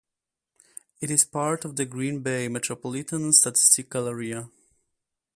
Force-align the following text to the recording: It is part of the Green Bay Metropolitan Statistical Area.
It 0.99 1.11
is 1.11 1.25
part 1.25 1.63
of 1.63 1.75
the 1.75 1.85
Green 1.85 2.21
Bay 2.23 2.47
Metropolitan 2.47 3.31
Statistical 3.33 4.07
Area. 4.07 4.49